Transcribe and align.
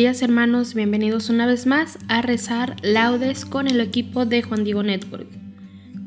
Días 0.00 0.22
hermanos, 0.22 0.72
bienvenidos 0.72 1.28
una 1.28 1.44
vez 1.44 1.66
más 1.66 1.98
a 2.08 2.22
rezar 2.22 2.74
laudes 2.80 3.44
con 3.44 3.68
el 3.68 3.82
equipo 3.82 4.24
de 4.24 4.40
Juan 4.40 4.64
Diego 4.64 4.82
Network. 4.82 5.28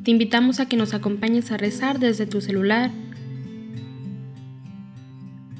Te 0.03 0.09
invitamos 0.09 0.59
a 0.59 0.67
que 0.67 0.77
nos 0.77 0.95
acompañes 0.95 1.51
a 1.51 1.57
rezar 1.57 1.99
desde 1.99 2.25
tu 2.25 2.41
celular. 2.41 2.89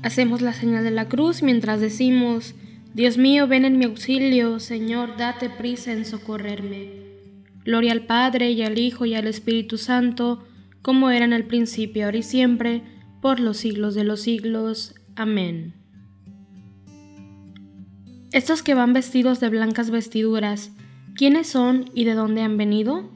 Hacemos 0.02 0.42
la 0.42 0.54
señal 0.54 0.84
de 0.84 0.90
la 0.90 1.08
cruz 1.10 1.44
mientras 1.44 1.80
decimos, 1.80 2.56
Dios 2.96 3.20
mío, 3.20 3.48
ven 3.48 3.66
en 3.66 3.78
mi 3.78 3.86
auxilio, 3.86 4.60
Señor, 4.60 5.16
date 5.16 5.52
prisa 5.52 5.94
en 5.94 6.04
socorrerme. 6.04 6.90
Gloria 7.64 7.92
al 7.92 8.08
Padre 8.08 8.50
y 8.50 8.64
al 8.64 8.80
Hijo 8.80 9.06
y 9.06 9.14
al 9.14 9.28
Espíritu 9.28 9.78
Santo, 9.78 10.44
como 10.82 11.12
era 11.12 11.26
en 11.26 11.34
el 11.34 11.46
principio, 11.46 12.06
ahora 12.06 12.18
y 12.18 12.24
siempre, 12.24 12.82
por 13.22 13.40
los 13.40 13.58
siglos 13.58 13.94
de 13.94 14.06
los 14.06 14.22
siglos. 14.22 14.96
Amén. 15.16 15.83
Estos 18.34 18.64
que 18.64 18.74
van 18.74 18.94
vestidos 18.94 19.40
de 19.40 19.50
blancas 19.50 19.92
vestiduras, 19.92 20.72
¿quiénes 21.16 21.46
son 21.46 21.92
y 21.94 22.04
de 22.04 22.16
dónde 22.16 22.42
han 22.42 22.58
venido? 22.58 23.08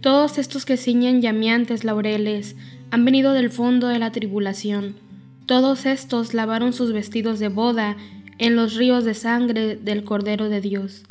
Todos 0.00 0.36
estos 0.36 0.64
que 0.64 0.76
ciñen 0.76 1.22
llameantes 1.22 1.84
laureles 1.84 2.56
han 2.90 3.04
venido 3.04 3.34
del 3.34 3.50
fondo 3.50 3.86
de 3.86 4.00
la 4.00 4.10
tribulación. 4.10 4.96
Todos 5.46 5.86
estos 5.86 6.34
lavaron 6.34 6.72
sus 6.72 6.92
vestidos 6.92 7.38
de 7.38 7.46
boda 7.46 7.96
en 8.38 8.56
los 8.56 8.74
ríos 8.74 9.04
de 9.04 9.14
sangre 9.14 9.76
del 9.76 10.02
Cordero 10.02 10.48
de 10.48 10.60
Dios. 10.60 11.04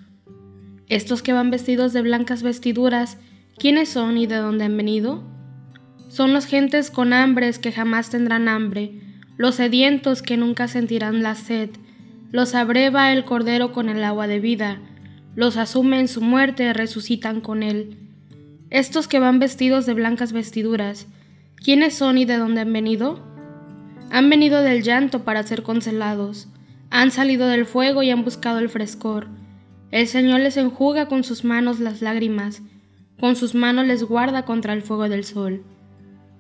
Estos 0.90 1.22
que 1.22 1.32
van 1.32 1.50
vestidos 1.50 1.94
de 1.94 2.02
blancas 2.02 2.44
vestiduras, 2.44 3.18
¿quiénes 3.58 3.88
son 3.88 4.18
y 4.18 4.28
de 4.28 4.36
dónde 4.36 4.66
han 4.66 4.76
venido? 4.76 5.24
Son 6.10 6.34
los 6.34 6.48
gentes 6.48 6.92
con 6.92 7.14
hambres 7.14 7.60
que 7.60 7.72
jamás 7.72 8.10
tendrán 8.10 8.50
hambre, 8.50 8.92
los 9.38 9.56
sedientos 9.56 10.22
que 10.22 10.36
nunca 10.36 10.68
sentirán 10.68 11.24
la 11.24 11.36
sed, 11.36 11.70
los 12.32 12.56
abreva 12.56 13.14
el 13.14 13.24
Cordero 13.26 13.72
con 13.72 13.90
el 13.90 14.04
agua 14.04 14.28
de 14.28 14.40
vida, 14.40 14.80
los 15.36 15.56
asume 15.58 16.00
en 16.00 16.08
su 16.08 16.22
muerte, 16.22 16.74
resucitan 16.74 17.42
con 17.42 17.64
él. 17.64 17.98
Estos 18.70 19.08
que 19.08 19.20
van 19.20 19.40
vestidos 19.40 19.86
de 19.86 19.94
blancas 19.94 20.34
vestiduras, 20.34 21.08
¿quiénes 21.56 21.94
son 21.94 22.18
y 22.18 22.26
de 22.26 22.38
dónde 22.38 22.62
han 22.62 22.74
venido? 22.74 23.24
Han 24.10 24.30
venido 24.30 24.62
del 24.62 24.84
llanto 24.84 25.24
para 25.24 25.44
ser 25.44 25.64
consolados, 25.64 26.50
han 26.90 27.12
salido 27.12 27.48
del 27.48 27.66
fuego 27.66 28.04
y 28.04 28.10
han 28.10 28.24
buscado 28.24 28.60
el 28.60 28.70
frescor. 28.70 29.28
El 29.92 30.08
Señor 30.08 30.42
les 30.42 30.58
enjuga 30.58 31.08
con 31.08 31.24
sus 31.24 31.46
manos 31.46 31.80
las 31.80 32.02
lágrimas, 32.02 32.62
con 33.20 33.36
sus 33.36 33.56
manos 33.56 33.86
les 33.88 34.04
guarda 34.04 34.44
contra 34.44 34.74
el 34.74 34.82
fuego 34.82 35.08
del 35.08 35.24
sol. 35.24 35.64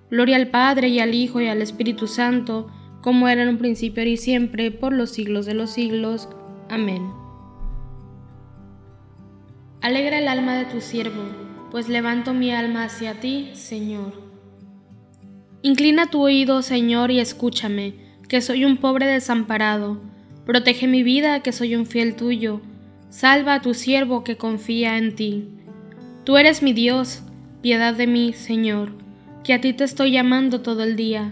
Gloria 0.09 0.35
al 0.35 0.47
Padre 0.47 0.89
y 0.89 0.99
al 0.99 1.13
Hijo 1.13 1.41
y 1.41 1.47
al 1.47 1.61
Espíritu 1.61 2.07
Santo, 2.07 2.67
como 3.07 3.29
era 3.29 3.43
en 3.43 3.47
un 3.47 3.57
principio 3.57 4.03
y 4.03 4.17
siempre, 4.17 4.69
por 4.69 4.91
los 4.91 5.11
siglos 5.11 5.45
de 5.45 5.53
los 5.53 5.69
siglos. 5.69 6.27
Amén. 6.67 7.09
Alegra 9.79 10.19
el 10.19 10.27
alma 10.27 10.57
de 10.57 10.65
tu 10.65 10.81
siervo, 10.81 11.23
pues 11.71 11.87
levanto 11.87 12.33
mi 12.33 12.51
alma 12.51 12.83
hacia 12.83 13.21
ti, 13.21 13.51
Señor. 13.53 14.11
Inclina 15.61 16.09
tu 16.09 16.21
oído, 16.21 16.61
Señor, 16.61 17.09
y 17.09 17.21
escúchame, 17.21 17.93
que 18.27 18.41
soy 18.41 18.65
un 18.65 18.75
pobre 18.75 19.05
desamparado. 19.05 20.01
Protege 20.45 20.85
mi 20.85 21.01
vida, 21.01 21.41
que 21.41 21.53
soy 21.53 21.77
un 21.77 21.85
fiel 21.85 22.13
tuyo. 22.13 22.59
Salva 23.09 23.53
a 23.53 23.61
tu 23.61 23.73
siervo 23.73 24.25
que 24.25 24.35
confía 24.35 24.97
en 24.97 25.15
ti. 25.15 25.47
Tú 26.25 26.35
eres 26.35 26.61
mi 26.61 26.73
Dios, 26.73 27.23
piedad 27.61 27.93
de 27.93 28.05
mí, 28.05 28.33
Señor, 28.33 28.91
que 29.45 29.53
a 29.53 29.61
ti 29.61 29.71
te 29.71 29.85
estoy 29.85 30.11
llamando 30.11 30.59
todo 30.59 30.83
el 30.83 30.97
día. 30.97 31.31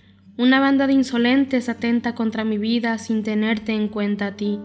una 0.37 0.59
banda 0.59 0.87
de 0.87 0.93
insolentes 0.93 1.69
atenta 1.69 2.15
contra 2.15 2.43
mi 2.43 2.57
vida 2.57 2.97
sin 2.97 3.23
tenerte 3.23 3.73
en 3.73 3.87
cuenta 3.87 4.27
a 4.27 4.35
ti. 4.35 4.59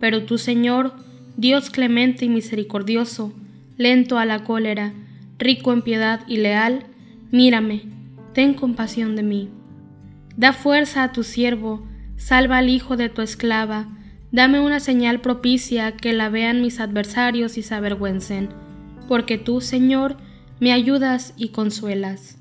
Pero 0.00 0.24
tú, 0.24 0.38
Señor, 0.38 0.94
Dios 1.36 1.70
clemente 1.70 2.24
y 2.24 2.28
misericordioso, 2.28 3.32
lento 3.76 4.18
a 4.18 4.24
la 4.24 4.44
cólera, 4.44 4.92
rico 5.38 5.72
en 5.72 5.82
piedad 5.82 6.20
y 6.26 6.38
leal, 6.38 6.86
mírame, 7.30 7.82
ten 8.32 8.54
compasión 8.54 9.16
de 9.16 9.22
mí. 9.22 9.50
Da 10.36 10.52
fuerza 10.52 11.02
a 11.02 11.12
tu 11.12 11.22
siervo, 11.22 11.86
salva 12.16 12.58
al 12.58 12.68
hijo 12.68 12.96
de 12.96 13.08
tu 13.08 13.22
esclava, 13.22 13.86
dame 14.32 14.60
una 14.60 14.80
señal 14.80 15.20
propicia 15.20 15.92
que 15.92 16.12
la 16.12 16.28
vean 16.28 16.62
mis 16.62 16.80
adversarios 16.80 17.56
y 17.58 17.62
se 17.62 17.74
avergüencen, 17.74 18.48
porque 19.06 19.38
tú, 19.38 19.60
Señor, 19.60 20.16
me 20.60 20.72
ayudas 20.72 21.34
y 21.36 21.48
consuelas. 21.48 22.38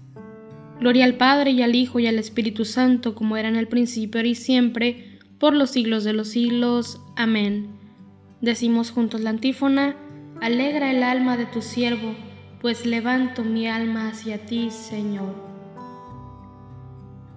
Gloria 0.80 1.06
al 1.06 1.16
Padre 1.16 1.52
y 1.52 1.62
al 1.62 1.76
Hijo 1.76 2.00
y 2.00 2.08
al 2.08 2.20
Espíritu 2.20 2.66
Santo, 2.66 3.16
como 3.16 3.38
era 3.38 3.50
en 3.50 3.56
el 3.56 3.68
principio, 3.68 4.22
y 4.22 4.36
siempre, 4.36 5.20
por 5.38 5.56
los 5.56 5.72
siglos 5.72 6.04
de 6.04 6.14
los 6.14 6.30
siglos. 6.30 7.02
Amén. 7.16 7.68
Decimos 8.42 8.92
juntos 8.92 9.22
la 9.22 9.30
antífona, 9.30 9.96
Alegra 10.42 10.92
el 10.92 11.04
alma 11.04 11.38
de 11.38 11.46
tu 11.46 11.62
siervo, 11.62 12.16
pues 12.60 12.86
levanto 12.86 13.46
mi 13.46 13.68
alma 13.68 14.10
hacia 14.10 14.46
ti, 14.46 14.72
Señor. 14.72 15.34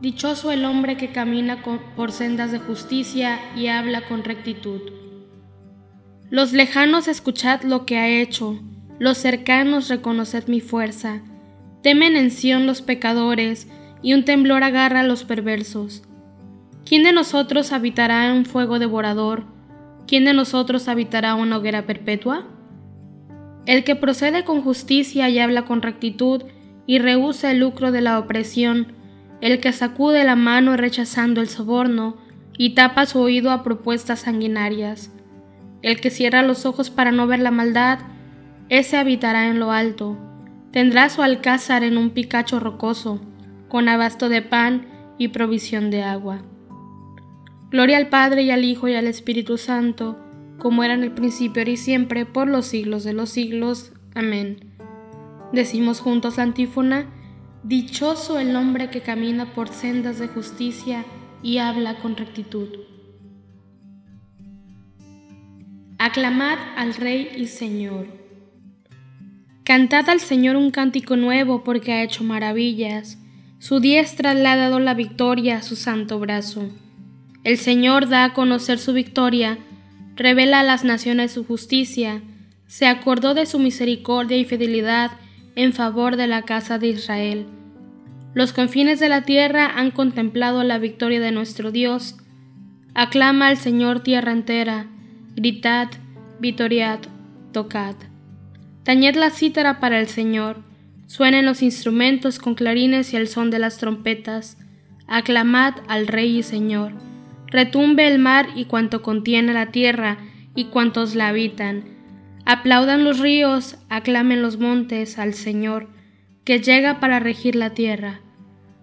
Dichoso 0.01 0.51
el 0.51 0.65
hombre 0.65 0.97
que 0.97 1.13
camina 1.13 1.63
por 1.95 2.11
sendas 2.11 2.51
de 2.51 2.59
justicia 2.59 3.39
y 3.55 3.69
habla 3.69 4.09
con 4.09 4.25
rectitud. 4.25 4.81
Los 6.31 6.53
lejanos 6.53 7.07
escuchad 7.07 7.63
lo 7.63 7.87
que 7.87 7.99
ha 7.99 8.09
hecho, 8.09 8.61
los 8.99 9.19
cercanos 9.19 9.89
reconoced 9.89 10.49
mi 10.49 10.61
fuerza. 10.61 11.23
Temen 11.87 12.17
en 12.17 12.33
Sión 12.33 12.67
los 12.67 12.83
pecadores, 12.83 13.69
y 14.03 14.15
un 14.15 14.25
temblor 14.25 14.65
agarra 14.65 14.99
a 14.99 15.05
los 15.05 15.23
perversos. 15.23 16.03
¿Quién 16.85 17.05
de 17.05 17.13
nosotros 17.13 17.71
habitará 17.71 18.27
en 18.27 18.39
un 18.39 18.45
fuego 18.45 18.81
devorador? 18.81 19.45
¿Quién 20.09 20.25
de 20.25 20.35
nosotros 20.35 20.89
habitará 20.89 21.37
una 21.37 21.59
hoguera 21.59 21.87
perpetua? 21.87 22.45
El 23.67 23.85
que 23.85 23.95
procede 23.95 24.43
con 24.43 24.63
justicia 24.63 25.29
y 25.29 25.39
habla 25.39 25.65
con 25.65 25.81
rectitud 25.81 26.43
y 26.89 26.99
rehúsa 26.99 27.53
el 27.53 27.61
lucro 27.61 27.93
de 27.93 28.01
la 28.01 28.19
opresión, 28.19 28.89
el 29.41 29.61
que 29.61 29.71
sacude 29.71 30.25
la 30.25 30.35
mano 30.35 30.77
rechazando 30.77 31.41
el 31.41 31.49
soborno 31.49 32.17
y 32.59 32.71
tapa 32.71 33.07
su 33.07 33.21
oído 33.21 33.53
a 33.53 33.63
propuestas 33.63 34.23
sanguinarias, 34.23 35.13
el 35.83 36.01
que 36.01 36.11
cierra 36.11 36.43
los 36.43 36.67
ojos 36.67 36.91
para 36.91 37.13
no 37.13 37.29
ver 37.29 37.39
la 37.39 37.53
maldad, 37.53 38.01
ese 38.71 38.97
habitará 38.97 39.47
en 39.47 39.61
lo 39.61 39.71
alto, 39.71 40.26
tendrá 40.77 41.09
su 41.09 41.23
alcázar 41.23 41.85
en 41.85 41.97
un 41.97 42.11
picacho 42.11 42.61
rocoso, 42.61 43.19
con 43.71 43.89
abasto 43.89 44.29
de 44.29 44.43
pan 44.43 44.87
y 45.17 45.29
provisión 45.29 45.91
de 45.91 46.03
agua. 46.03 46.43
Gloria 47.71 47.97
al 47.97 48.11
Padre 48.11 48.43
y 48.43 48.51
al 48.51 48.63
Hijo 48.63 48.87
y 48.87 48.95
al 48.95 49.07
Espíritu 49.07 49.57
Santo, 49.57 50.19
como 50.59 50.85
era 50.85 50.93
en 50.93 51.03
el 51.03 51.13
principio, 51.13 51.63
y 51.63 51.79
siempre, 51.79 52.27
por 52.27 52.47
los 52.47 52.67
siglos 52.67 53.05
de 53.05 53.15
los 53.15 53.31
siglos. 53.31 53.95
Amén. 54.15 54.77
Decimos 55.51 56.01
juntos 56.01 56.37
la 56.37 56.43
antífona, 56.43 57.07
Dichoso 57.63 58.39
el 58.39 58.55
hombre 58.55 58.91
que 58.91 59.01
camina 59.01 59.55
por 59.55 59.71
sendas 59.71 60.19
de 60.19 60.29
justicia 60.29 61.07
y 61.43 61.57
habla 61.57 62.01
con 62.01 62.19
rectitud. 62.19 62.69
Aclamad 65.99 66.59
al 66.77 66.93
Rey 66.97 67.31
y 67.35 67.47
Señor. 67.47 68.26
Cantad 69.67 70.09
al 70.11 70.21
Señor 70.21 70.55
un 70.55 70.71
cántico 70.71 71.17
nuevo 71.17 71.65
porque 71.65 71.93
ha 71.93 72.05
hecho 72.05 72.23
maravillas. 72.23 73.19
Su 73.59 73.81
diestra 73.81 74.33
le 74.33 74.47
ha 74.47 74.55
dado 74.55 74.79
la 74.79 74.95
victoria 74.95 75.57
a 75.57 75.63
su 75.63 75.75
santo 75.75 76.21
brazo. 76.21 76.71
El 77.43 77.59
Señor 77.59 78.09
da 78.09 78.23
a 78.23 78.33
conocer 78.33 78.79
su 78.79 78.93
victoria 78.93 79.59
revela 80.15 80.61
a 80.61 80.63
las 80.63 80.85
naciones 80.85 81.33
su 81.33 81.45
justicia, 81.45 82.23
se 82.69 82.87
acordó 82.87 83.35
de 83.35 83.45
su 83.45 83.59
misericordia 83.59 84.37
y 84.37 84.45
fidelidad 84.45 85.11
en 85.57 85.73
favor 85.73 86.15
de 86.15 86.29
la 86.29 86.43
casa 86.43 86.79
de 86.79 86.87
Israel. 86.87 87.47
Los 88.35 88.53
confines 88.53 89.01
de 89.01 89.09
la 89.09 89.23
tierra 89.23 89.67
han 89.77 89.91
contemplado 89.91 90.63
la 90.63 90.79
victoria 90.79 91.19
de 91.19 91.33
nuestro 91.33 91.73
Dios. 91.73 92.15
Aclama 92.95 93.49
al 93.49 93.57
Señor 93.57 93.99
tierra 93.99 94.31
entera, 94.31 94.87
gritad, 95.35 95.89
vitoriad, 96.39 97.01
tocad. 97.51 97.97
Tañed 98.87 99.17
la 99.17 99.29
cítara 99.29 99.81
para 99.81 100.01
el 100.01 100.09
Señor, 100.09 100.63
suenen 101.07 101.45
los 101.45 101.61
instrumentos 101.61 102.39
con 102.39 102.55
clarines 102.55 103.13
y 103.13 103.17
el 103.17 103.29
son 103.29 103.51
de 103.51 103.59
las 103.59 103.77
trompetas. 103.77 104.57
Aclamad 105.07 105.75
al 105.87 106.07
Rey 106.07 106.39
y 106.39 106.43
Señor 106.43 106.95
retumbe 107.57 108.07
el 108.07 108.19
mar 108.19 108.49
y 108.55 108.65
cuanto 108.67 109.03
contiene 109.03 109.53
la 109.53 109.71
tierra 109.71 110.19
y 110.55 110.67
cuantos 110.67 111.15
la 111.15 111.29
habitan. 111.29 111.85
Aplaudan 112.45 113.05
los 113.05 113.19
ríos, 113.19 113.79
aclamen 113.89 114.43
los 114.43 114.59
montes 114.59 115.19
al 115.19 115.35
Señor, 115.35 115.89
que 116.45 116.61
llega 116.61 117.01
para 117.01 117.19
regir 117.19 117.57
la 117.57 117.71
tierra. 117.71 118.21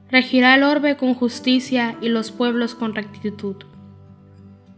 Regirá 0.09 0.55
el 0.55 0.63
orbe 0.63 0.97
con 0.97 1.13
justicia 1.13 1.97
y 2.01 2.09
los 2.09 2.31
pueblos 2.31 2.75
con 2.75 2.93
rectitud. 2.93 3.55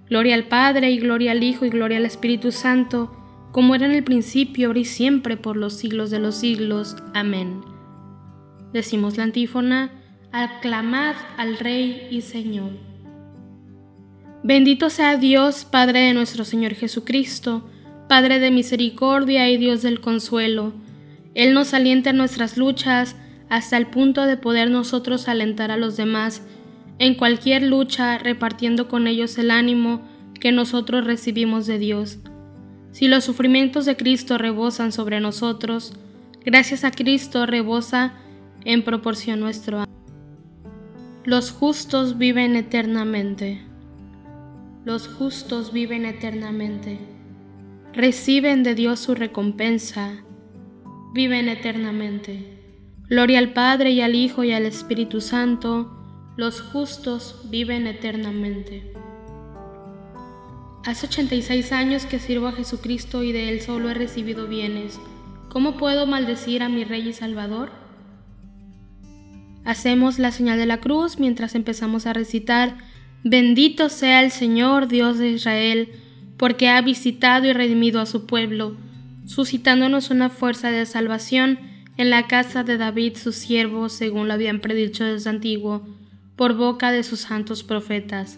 Gloria 0.07 0.36
al 0.36 0.48
Padre 0.48 0.92
y 0.92 1.00
gloria 1.00 1.31
al 1.31 1.44
Hijo 1.44 1.66
y 1.66 1.69
gloria 1.69 1.98
al 1.98 2.06
Espíritu 2.06 2.51
Santo, 2.51 3.12
como 3.55 3.73
era 3.73 3.85
en 3.85 3.93
el 3.93 4.03
principio, 4.03 4.67
ahora 4.67 4.79
y 4.79 4.83
siempre, 4.83 5.37
por 5.37 5.55
los 5.55 5.75
siglos 5.75 6.09
de 6.11 6.19
los 6.19 6.35
siglos. 6.35 6.97
Amén. 7.13 7.61
Decimos 8.73 9.15
la 9.15 9.23
antífona, 9.23 9.91
aclamad 10.33 11.15
al 11.37 11.57
Rey 11.57 12.09
y 12.11 12.19
Señor. 12.19 12.71
Bendito 14.43 14.89
sea 14.89 15.15
Dios, 15.15 15.63
Padre 15.63 16.01
de 16.01 16.13
nuestro 16.13 16.43
Señor 16.43 16.73
Jesucristo, 16.73 17.65
Padre 18.09 18.39
de 18.39 18.51
misericordia 18.51 19.49
y 19.49 19.55
Dios 19.55 19.81
del 19.81 20.01
consuelo. 20.01 20.73
Él 21.33 21.53
nos 21.53 21.73
alienta 21.73 22.09
en 22.09 22.17
nuestras 22.17 22.57
luchas 22.57 23.15
hasta 23.47 23.77
el 23.77 23.87
punto 23.87 24.25
de 24.25 24.35
poder 24.35 24.69
nosotros 24.69 25.29
alentar 25.29 25.71
a 25.71 25.77
los 25.77 25.95
demás 25.95 26.45
en 26.99 27.15
cualquier 27.15 27.63
lucha, 27.63 28.17
repartiendo 28.17 28.89
con 28.89 29.07
ellos 29.07 29.37
el 29.37 29.49
ánimo 29.49 30.01
que 30.41 30.51
nosotros 30.51 31.05
recibimos 31.05 31.67
de 31.67 31.79
Dios. 31.79 32.19
Si 32.95 33.07
los 33.07 33.25
sufrimientos 33.25 33.86
de 33.86 33.97
Cristo 33.97 34.38
rebosan 34.38 34.92
sobre 34.92 35.19
nosotros, 35.19 35.94
gracias 36.45 36.83
a 36.86 36.92
Cristo 36.92 37.45
rebosa 37.45 38.13
en 38.63 38.83
proporción 38.83 39.39
nuestro 39.39 39.81
ánimo. 39.81 39.94
Los 41.25 41.51
justos 41.51 42.18
viven 42.18 42.56
eternamente 42.56 43.65
los 44.86 45.07
justos 45.07 45.74
viven 45.74 46.06
eternamente. 46.06 47.00
Reciben 47.92 48.62
de 48.62 48.75
Dios 48.75 49.00
su 49.00 49.15
recompensa, 49.15 50.24
viven 51.12 51.50
eternamente. 51.50 52.62
Gloria 53.09 53.39
al 53.39 53.53
Padre 53.53 53.91
y 53.91 54.01
al 54.01 54.13
Hijo 54.13 54.44
y 54.44 54.51
al 54.51 54.68
Espíritu 54.68 55.21
Santo, 55.21 55.91
los 56.38 56.62
justos 56.62 57.48
viven 57.50 57.88
eternamente. 57.88 58.94
Hace 60.85 61.07
86 61.07 61.71
años 61.71 62.05
que 62.05 62.19
sirvo 62.19 62.45
a 62.45 62.51
Jesucristo 62.51 63.23
y 63.23 63.31
de 63.31 63.49
Él 63.49 63.61
solo 63.61 63.89
he 63.89 63.95
recibido 63.95 64.45
bienes. 64.45 64.99
¿Cómo 65.49 65.77
puedo 65.77 66.05
maldecir 66.05 66.61
a 66.61 66.69
mi 66.69 66.83
Rey 66.83 67.09
y 67.09 67.13
Salvador? 67.13 67.71
Hacemos 69.63 70.19
la 70.19 70.31
señal 70.31 70.59
de 70.59 70.67
la 70.67 70.81
cruz 70.81 71.17
mientras 71.17 71.55
empezamos 71.55 72.05
a 72.05 72.13
recitar 72.13 72.77
Bendito 73.23 73.89
sea 73.89 74.21
el 74.21 74.29
Señor 74.29 74.87
Dios 74.87 75.17
de 75.17 75.31
Israel, 75.31 75.89
porque 76.37 76.69
ha 76.69 76.79
visitado 76.83 77.47
y 77.47 77.53
redimido 77.53 77.99
a 77.99 78.05
su 78.05 78.27
pueblo, 78.27 78.77
suscitándonos 79.25 80.12
una 80.12 80.29
fuerza 80.29 80.69
de 80.69 80.86
salvación 80.86 81.57
en 81.98 82.12
la 82.12 82.27
casa 82.27 82.63
de 82.63 82.77
David 82.77 83.17
su 83.17 83.31
siervo, 83.31 83.89
según 83.89 84.27
lo 84.27 84.36
habían 84.36 84.60
predicho 84.60 85.03
desde 85.03 85.31
antiguo, 85.31 85.88
por 86.36 86.53
boca 86.53 86.91
de 86.91 87.01
sus 87.01 87.21
santos 87.21 87.63
profetas. 87.63 88.38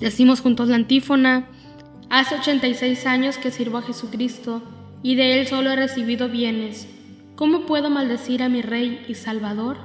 Decimos 0.00 0.40
juntos 0.40 0.68
la 0.68 0.76
antífona, 0.76 1.46
hace 2.08 2.34
86 2.34 3.06
años 3.06 3.36
que 3.36 3.50
sirvo 3.50 3.78
a 3.78 3.82
Jesucristo 3.82 4.62
y 5.02 5.14
de 5.14 5.38
Él 5.38 5.46
solo 5.46 5.70
he 5.70 5.76
recibido 5.76 6.30
bienes. 6.30 6.88
¿Cómo 7.36 7.66
puedo 7.66 7.90
maldecir 7.90 8.42
a 8.42 8.48
mi 8.48 8.62
Rey 8.62 9.04
y 9.08 9.14
Salvador? 9.14 9.76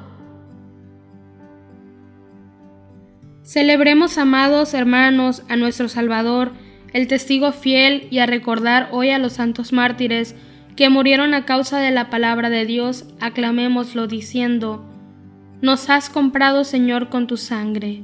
Celebremos, 3.44 4.18
amados 4.18 4.74
hermanos, 4.74 5.44
a 5.50 5.58
nuestro 5.58 5.90
Salvador, 5.90 6.54
el 6.94 7.08
testigo 7.08 7.52
fiel 7.52 8.08
y 8.10 8.20
a 8.20 8.26
recordar 8.26 8.90
hoy 8.92 9.10
a 9.10 9.20
los 9.20 9.34
santos 9.34 9.74
mártires 9.74 10.36
que 10.78 10.90
murieron 10.90 11.34
a 11.34 11.46
causa 11.46 11.80
de 11.80 11.92
la 11.92 12.10
palabra 12.10 12.50
de 12.50 12.66
Dios, 12.66 13.06
aclamémoslo 13.20 14.08
diciendo, 14.08 14.86
Nos 15.62 15.90
has 15.90 16.10
comprado, 16.10 16.64
Señor, 16.64 17.10
con 17.10 17.28
tu 17.28 17.38
sangre. 17.38 18.04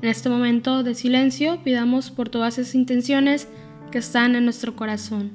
En 0.00 0.08
este 0.08 0.28
momento 0.28 0.84
de 0.84 0.94
silencio 0.94 1.62
pidamos 1.64 2.10
por 2.10 2.28
todas 2.28 2.58
esas 2.58 2.76
intenciones 2.76 3.48
que 3.90 3.98
están 3.98 4.36
en 4.36 4.44
nuestro 4.44 4.76
corazón. 4.76 5.32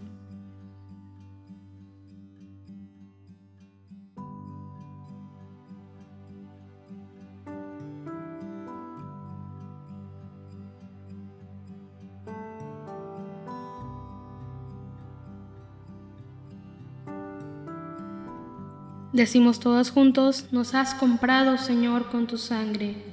Decimos 19.12 19.60
todos 19.60 19.92
juntos, 19.92 20.48
nos 20.52 20.74
has 20.74 20.96
comprado, 20.96 21.60
Señor, 21.60 22.10
con 22.10 22.26
tu 22.26 22.38
sangre. 22.38 23.13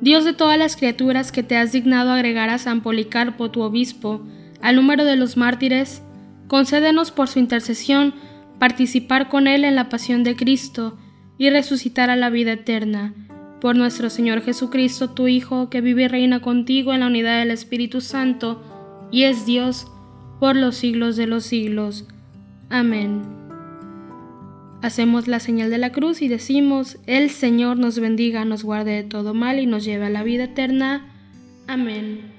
Dios 0.00 0.24
de 0.24 0.32
todas 0.32 0.58
las 0.58 0.76
criaturas 0.76 1.32
que 1.32 1.42
te 1.42 1.56
has 1.56 1.72
dignado 1.72 2.12
agregar 2.12 2.50
a 2.50 2.58
San 2.58 2.82
Policarpo, 2.82 3.50
tu 3.50 3.62
obispo, 3.62 4.20
al 4.60 4.76
número 4.76 5.04
de 5.04 5.16
los 5.16 5.36
mártires, 5.36 6.02
concédenos 6.48 7.10
por 7.10 7.28
su 7.28 7.38
intercesión 7.38 8.14
participar 8.58 9.28
con 9.28 9.46
él 9.46 9.64
en 9.64 9.76
la 9.76 9.88
pasión 9.88 10.24
de 10.24 10.36
Cristo 10.36 10.98
y 11.38 11.50
resucitar 11.50 12.10
a 12.10 12.16
la 12.16 12.30
vida 12.30 12.52
eterna. 12.52 13.14
Por 13.60 13.76
nuestro 13.76 14.10
Señor 14.10 14.42
Jesucristo, 14.42 15.10
tu 15.10 15.28
Hijo, 15.28 15.70
que 15.70 15.80
vive 15.80 16.04
y 16.04 16.08
reina 16.08 16.40
contigo 16.40 16.92
en 16.92 17.00
la 17.00 17.06
unidad 17.06 17.38
del 17.38 17.50
Espíritu 17.50 18.00
Santo, 18.00 18.62
y 19.10 19.24
es 19.24 19.46
Dios 19.46 19.86
por 20.40 20.56
los 20.56 20.76
siglos 20.76 21.16
de 21.16 21.26
los 21.26 21.44
siglos. 21.44 22.06
Amén. 22.68 23.45
Hacemos 24.82 25.26
la 25.26 25.40
señal 25.40 25.70
de 25.70 25.78
la 25.78 25.90
cruz 25.90 26.22
y 26.22 26.28
decimos, 26.28 26.98
el 27.06 27.30
Señor 27.30 27.78
nos 27.78 27.98
bendiga, 27.98 28.44
nos 28.44 28.62
guarde 28.62 28.92
de 28.92 29.02
todo 29.02 29.34
mal 29.34 29.58
y 29.58 29.66
nos 29.66 29.84
lleve 29.84 30.06
a 30.06 30.10
la 30.10 30.22
vida 30.22 30.44
eterna. 30.44 31.12
Amén. 31.66 32.35